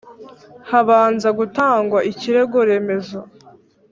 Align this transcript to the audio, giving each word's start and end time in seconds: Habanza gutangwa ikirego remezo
Habanza 0.69 1.29
gutangwa 1.39 1.99
ikirego 2.11 2.57
remezo 2.69 3.19